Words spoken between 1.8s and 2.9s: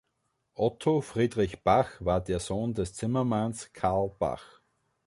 war der Sohn